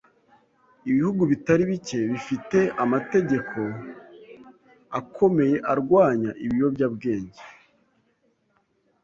[0.89, 3.59] Ibihugu bitari bike bifite amategeko
[4.99, 7.41] akomeye arwanya ibiyobyabwenge.